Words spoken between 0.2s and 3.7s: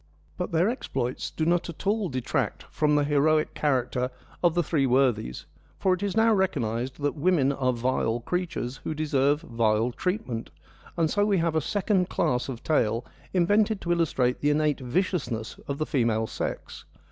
But their exploits do not at all detract from the heroic